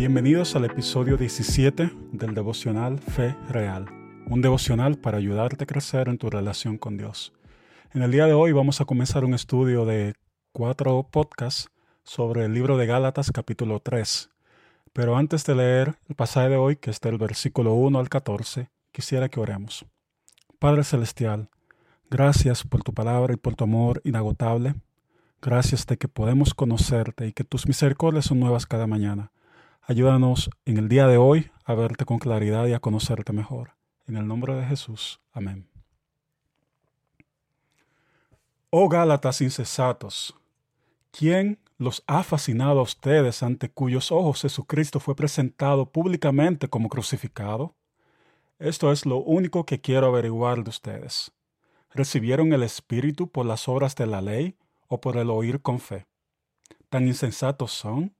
[0.00, 3.84] Bienvenidos al episodio 17 del devocional Fe Real,
[4.30, 7.34] un devocional para ayudarte a crecer en tu relación con Dios.
[7.92, 10.14] En el día de hoy vamos a comenzar un estudio de
[10.52, 11.68] cuatro podcasts
[12.02, 14.30] sobre el libro de Gálatas capítulo 3.
[14.94, 18.70] Pero antes de leer el pasaje de hoy, que está del versículo 1 al 14,
[18.92, 19.84] quisiera que oremos.
[20.58, 21.50] Padre Celestial,
[22.08, 24.76] gracias por tu palabra y por tu amor inagotable.
[25.42, 29.30] Gracias de que podemos conocerte y que tus misericordias son nuevas cada mañana.
[29.82, 33.76] Ayúdanos en el día de hoy a verte con claridad y a conocerte mejor.
[34.06, 35.20] En el nombre de Jesús.
[35.32, 35.68] Amén.
[38.70, 40.36] Oh Gálatas incesatos,
[41.10, 47.74] ¿quién los ha fascinado a ustedes ante cuyos ojos Jesucristo fue presentado públicamente como crucificado?
[48.60, 51.32] Esto es lo único que quiero averiguar de ustedes.
[51.92, 54.56] ¿Recibieron el Espíritu por las obras de la ley
[54.86, 56.06] o por el oír con fe?
[56.90, 58.14] ¿Tan insensatos son?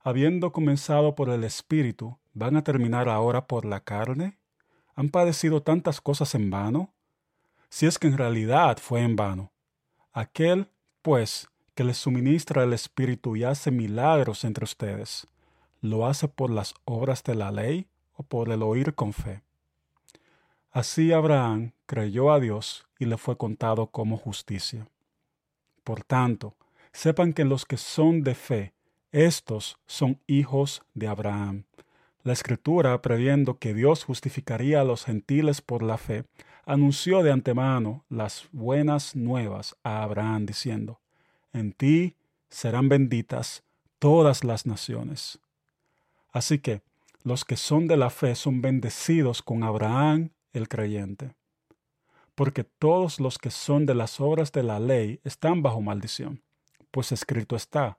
[0.00, 4.38] Habiendo comenzado por el Espíritu, ¿van a terminar ahora por la carne?
[4.94, 6.94] ¿Han padecido tantas cosas en vano?
[7.68, 9.52] Si es que en realidad fue en vano.
[10.12, 10.70] Aquel,
[11.02, 15.26] pues, que les suministra el Espíritu y hace milagros entre ustedes,
[15.80, 19.42] ¿lo hace por las obras de la ley o por el oír con fe?
[20.70, 24.88] Así Abraham creyó a Dios y le fue contado como justicia.
[25.84, 26.56] Por tanto,
[26.92, 28.74] sepan que los que son de fe,
[29.12, 31.64] estos son hijos de Abraham.
[32.24, 36.24] La Escritura, previendo que Dios justificaría a los gentiles por la fe,
[36.66, 41.00] anunció de antemano las buenas nuevas a Abraham, diciendo,
[41.52, 42.16] en ti
[42.50, 43.62] serán benditas
[43.98, 45.38] todas las naciones.
[46.30, 46.82] Así que
[47.24, 51.34] los que son de la fe son bendecidos con Abraham el creyente.
[52.34, 56.42] Porque todos los que son de las obras de la ley están bajo maldición,
[56.90, 57.98] pues escrito está,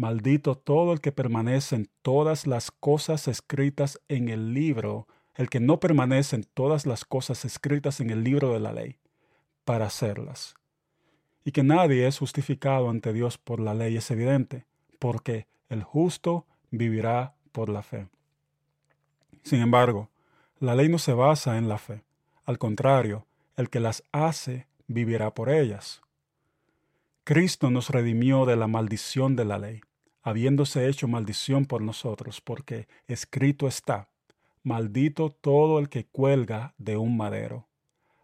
[0.00, 5.60] maldito todo el que permanece en todas las cosas escritas en el libro, el que
[5.60, 8.98] no permanece en todas las cosas escritas en el libro de la ley,
[9.64, 10.54] para hacerlas
[11.44, 14.66] y que nadie es justificado ante Dios por la ley es evidente,
[14.98, 18.08] porque el justo vivirá por la fe.
[19.42, 20.10] Sin embargo,
[20.58, 22.04] la ley no se basa en la fe.
[22.44, 26.02] Al contrario, el que las hace vivirá por ellas.
[27.24, 29.80] Cristo nos redimió de la maldición de la ley,
[30.22, 34.08] habiéndose hecho maldición por nosotros, porque escrito está,
[34.62, 37.68] maldito todo el que cuelga de un madero,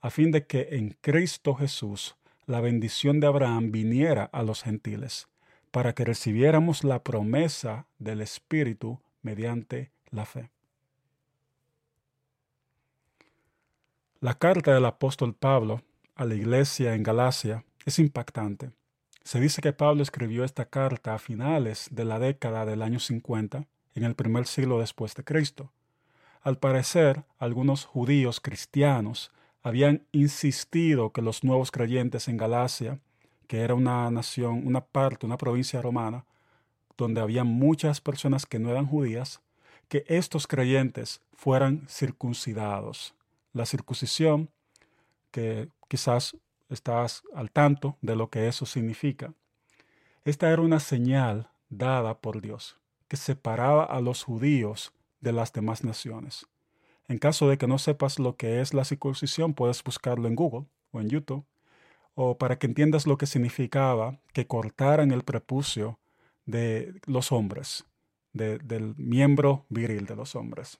[0.00, 2.16] a fin de que en Cristo Jesús
[2.46, 5.28] la bendición de Abraham viniera a los gentiles,
[5.70, 10.50] para que recibiéramos la promesa del Espíritu mediante la fe.
[14.20, 15.82] La carta del apóstol Pablo
[16.16, 18.72] a la iglesia en Galacia es impactante.
[19.28, 23.66] Se dice que Pablo escribió esta carta a finales de la década del año 50,
[23.94, 25.70] en el primer siglo después de Cristo.
[26.40, 29.30] Al parecer, algunos judíos cristianos
[29.62, 33.00] habían insistido que los nuevos creyentes en Galacia,
[33.48, 36.24] que era una nación, una parte, una provincia romana,
[36.96, 39.42] donde había muchas personas que no eran judías,
[39.88, 43.14] que estos creyentes fueran circuncidados.
[43.52, 44.48] La circuncisión,
[45.30, 46.34] que quizás
[46.68, 49.32] estás al tanto de lo que eso significa,
[50.24, 52.76] esta era una señal dada por Dios,
[53.08, 56.46] que separaba a los judíos de las demás naciones.
[57.08, 60.66] En caso de que no sepas lo que es la circuncisión, puedes buscarlo en Google
[60.90, 61.46] o en YouTube,
[62.14, 65.98] o para que entiendas lo que significaba que cortaran el prepucio
[66.44, 67.86] de los hombres,
[68.32, 70.78] del miembro viril de los hombres.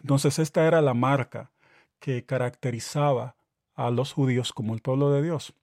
[0.00, 1.50] Entonces esta era la marca
[1.98, 3.36] que caracterizaba
[3.74, 5.54] a los judíos como el pueblo de Dios.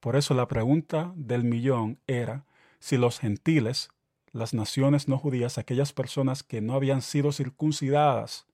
[0.00, 2.44] Por eso la pregunta del millón era
[2.78, 3.90] si los gentiles,
[4.32, 8.46] las naciones no judías, aquellas personas que no habían sido circuncidadas,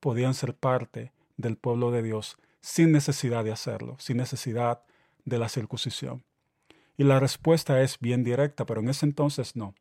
[0.00, 4.82] podían ser parte del pueblo de Dios sin necesidad de hacerlo, sin necesidad
[5.24, 6.24] de la circuncisión.
[6.96, 9.74] Y la respuesta es bien directa, pero en ese entonces no.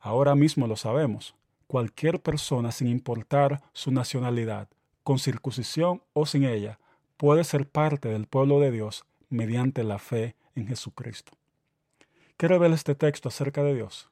[0.00, 1.34] Ahora mismo lo sabemos.
[1.68, 4.68] Cualquier persona, sin importar su nacionalidad,
[5.04, 6.78] con circuncisión o sin ella,
[7.22, 11.30] puede ser parte del pueblo de Dios mediante la fe en Jesucristo.
[12.36, 14.10] ¿Qué revela este texto acerca de Dios?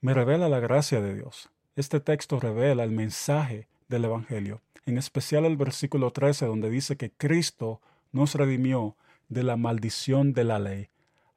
[0.00, 1.50] Me revela la gracia de Dios.
[1.74, 7.10] Este texto revela el mensaje del Evangelio, en especial el versículo 13 donde dice que
[7.10, 8.96] Cristo nos redimió
[9.28, 10.88] de la maldición de la ley,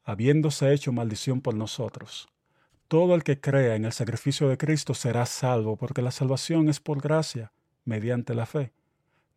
[0.06, 2.30] habiéndose hecho maldición por nosotros.
[2.88, 6.80] Todo el que crea en el sacrificio de Cristo será salvo, porque la salvación es
[6.80, 7.51] por gracia,
[7.83, 8.72] mediante la fe.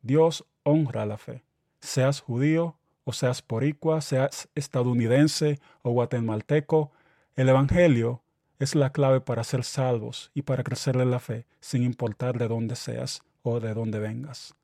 [0.01, 1.43] Dios honra la fe.
[1.83, 6.93] Seas judío o seas poricua, seas estadounidense o guatemalteco,
[7.35, 8.23] el Evangelio
[8.61, 12.47] es la clave para ser salvos y para crecer en la fe sin importar de
[12.47, 14.55] dónde seas o de dónde vengas.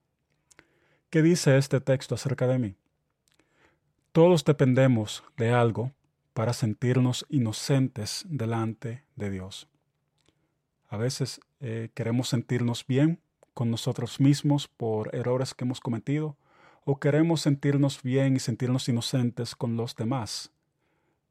[1.11, 2.77] ¿Qué dice este texto acerca de mí?
[4.13, 5.93] Todos dependemos de algo
[6.35, 9.69] para sentirnos inocentes delante de Dios.
[10.89, 13.21] A veces eh, queremos sentirnos bien
[13.55, 16.37] con nosotros mismos por errores que hemos cometido
[16.91, 20.53] o queremos sentirnos bien y sentirnos inocentes con los demás.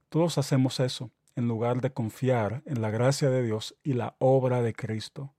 [0.10, 4.62] Todos hacemos eso en lugar de confiar en la gracia de Dios y la obra
[4.62, 5.34] de Cristo.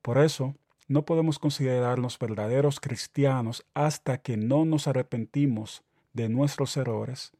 [0.00, 0.54] Por eso,
[0.88, 5.82] no podemos considerarnos verdaderos cristianos hasta que no nos arrepentimos
[6.14, 7.32] de nuestros errores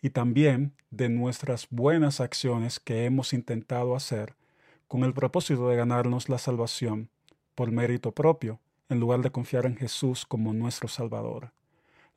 [0.00, 4.36] y también de nuestras buenas acciones que hemos intentado hacer
[4.86, 7.10] con el propósito de ganarnos la salvación
[7.56, 11.52] por mérito propio, en lugar de confiar en Jesús como nuestro Salvador.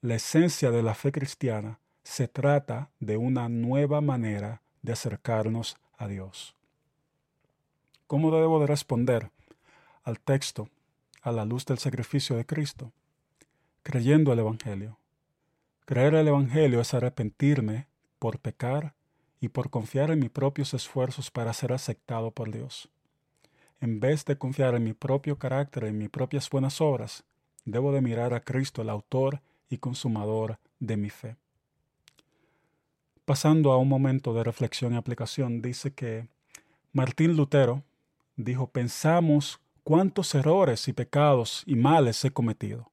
[0.01, 6.07] La esencia de la fe cristiana se trata de una nueva manera de acercarnos a
[6.07, 6.55] Dios.
[8.07, 9.31] ¿Cómo debo de responder
[10.03, 10.69] al texto
[11.21, 12.91] a la luz del sacrificio de Cristo?
[13.83, 14.97] Creyendo el Evangelio.
[15.85, 17.87] Creer el Evangelio es arrepentirme
[18.19, 18.93] por pecar
[19.39, 22.89] y por confiar en mis propios esfuerzos para ser aceptado por Dios.
[23.81, 27.23] En vez de confiar en mi propio carácter, en mis propias buenas obras,
[27.65, 31.35] debo de mirar a Cristo, el autor y consumador de mi fe.
[33.25, 36.27] Pasando a un momento de reflexión y aplicación, dice que
[36.93, 37.83] Martín Lutero
[38.35, 42.91] dijo, pensamos cuántos errores y pecados y males he cometido,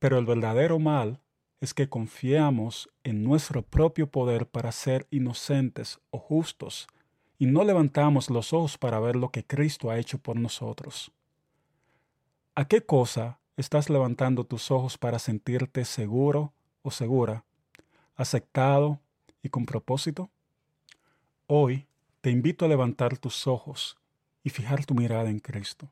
[0.00, 1.20] pero el verdadero mal
[1.60, 6.88] es que confiamos en nuestro propio poder para ser inocentes o justos
[7.42, 11.10] y no levantamos los ojos para ver lo que Cristo ha hecho por nosotros.
[12.54, 16.52] ¿A qué cosa estás levantando tus ojos para sentirte seguro
[16.82, 17.44] o segura,
[18.14, 19.00] aceptado
[19.42, 20.30] y con propósito?
[21.48, 21.88] Hoy
[22.20, 23.96] te invito a levantar tus ojos
[24.44, 25.90] y fijar tu mirada en Cristo.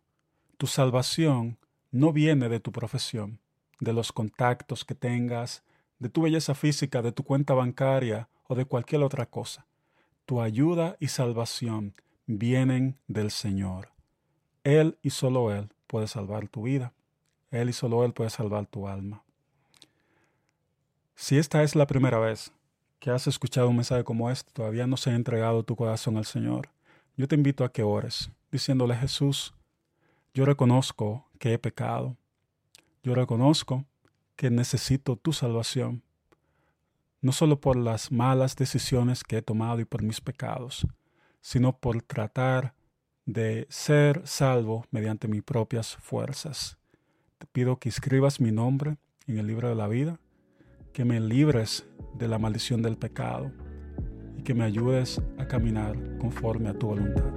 [0.56, 1.58] Tu salvación
[1.90, 3.40] no viene de tu profesión,
[3.80, 5.64] de los contactos que tengas,
[5.98, 9.66] de tu belleza física, de tu cuenta bancaria o de cualquier otra cosa.
[10.30, 11.92] Tu ayuda y salvación
[12.24, 13.88] vienen del Señor.
[14.62, 16.92] Él y solo Él puede salvar tu vida.
[17.50, 19.24] Él y solo Él puede salvar tu alma.
[21.16, 22.52] Si esta es la primera vez
[23.00, 26.26] que has escuchado un mensaje como este, todavía no se ha entregado tu corazón al
[26.26, 26.68] Señor,
[27.16, 29.52] yo te invito a que ores, diciéndole Jesús,
[30.32, 32.16] yo reconozco que he pecado.
[33.02, 33.84] Yo reconozco
[34.36, 36.04] que necesito tu salvación,
[37.20, 40.86] no solo por las malas decisiones que he tomado y por mis pecados,
[41.40, 42.74] sino por tratar
[43.26, 46.78] de ser salvo mediante mis propias fuerzas.
[47.38, 48.96] Te pido que escribas mi nombre
[49.26, 50.18] en el libro de la vida,
[50.92, 53.52] que me libres de la maldición del pecado
[54.36, 57.32] y que me ayudes a caminar conforme a tu voluntad.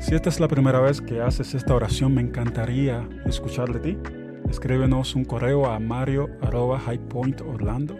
[0.00, 4.23] Si esta es la primera vez que haces esta oración, me encantaría escuchar de ti.
[4.54, 7.98] Escríbenos un correo a mario.highpointorlando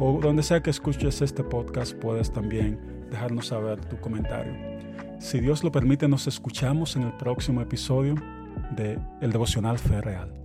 [0.00, 2.80] o donde sea que escuches este podcast puedes también
[3.12, 4.52] dejarnos saber tu comentario.
[5.20, 8.16] Si Dios lo permite, nos escuchamos en el próximo episodio
[8.74, 10.43] de El Devocional Fe Real.